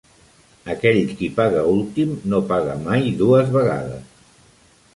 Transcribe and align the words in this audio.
Aquell 0.73 1.01
qui 1.19 1.29
paga 1.35 1.65
últim 1.73 2.15
no 2.33 2.41
paga 2.53 2.79
mai 2.89 3.07
dues 3.23 3.55
vegades. 3.57 4.29